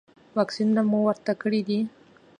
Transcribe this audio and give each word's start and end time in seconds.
واکسینونه 0.37 0.81
مو 0.89 0.97
ورته 1.07 1.33
کړي 1.41 1.61
دي؟ 1.67 1.79